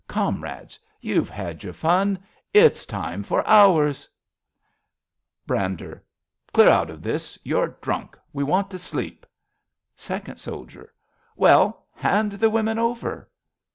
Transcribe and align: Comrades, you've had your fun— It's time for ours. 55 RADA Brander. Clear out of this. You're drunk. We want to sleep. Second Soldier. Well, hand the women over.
Comrades, 0.07 0.79
you've 0.99 1.29
had 1.29 1.63
your 1.63 1.73
fun— 1.73 2.17
It's 2.63 2.87
time 2.87 3.21
for 3.21 3.47
ours. 3.47 4.05
55 4.05 4.15
RADA 4.31 4.81
Brander. 5.45 6.03
Clear 6.53 6.69
out 6.69 6.89
of 6.89 7.03
this. 7.03 7.37
You're 7.43 7.77
drunk. 7.81 8.17
We 8.33 8.43
want 8.43 8.71
to 8.71 8.79
sleep. 8.79 9.27
Second 9.95 10.37
Soldier. 10.37 10.91
Well, 11.35 11.85
hand 11.97 12.31
the 12.31 12.49
women 12.49 12.79
over. 12.79 13.29